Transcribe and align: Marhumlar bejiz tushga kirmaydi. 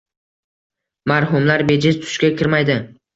Marhumlar 1.11 1.65
bejiz 1.73 1.99
tushga 2.07 2.33
kirmaydi. 2.41 2.79